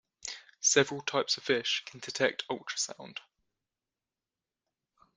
Several 0.61 1.03
types 1.03 1.37
of 1.37 1.43
fish 1.43 1.83
can 1.85 1.99
detect 1.99 2.43
ultrasound. 2.47 3.19